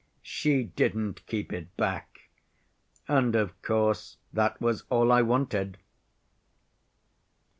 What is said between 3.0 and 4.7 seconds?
and of course that